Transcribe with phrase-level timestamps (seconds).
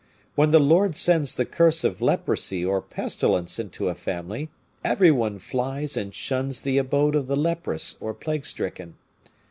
[0.33, 4.49] When the Lord sends the curse of leprosy or pestilence into a family,
[4.83, 8.95] every one flies and shuns the abode of the leprous or plague stricken.